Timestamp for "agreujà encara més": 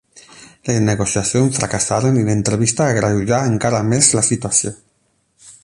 2.95-4.11